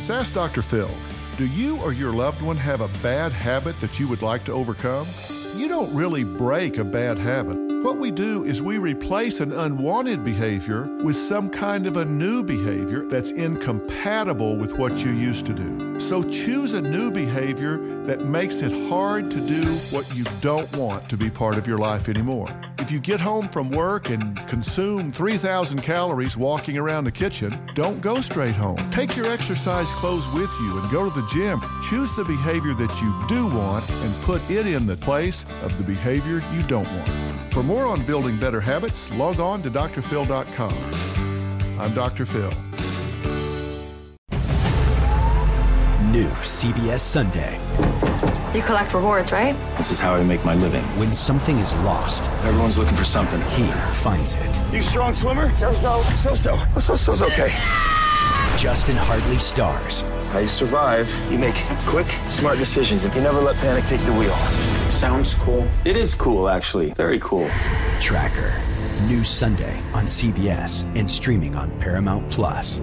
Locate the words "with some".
11.02-11.48